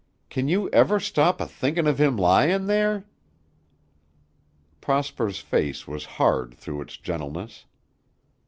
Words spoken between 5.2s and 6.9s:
face was hard through